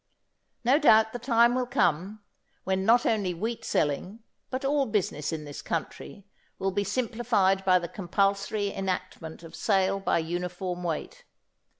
[0.63, 2.23] No doubt the time will come,
[2.63, 6.25] when not only wheat selling, but all business in this country,
[6.57, 11.23] will be simplified by the compulsory enactment of sale by uniform weight.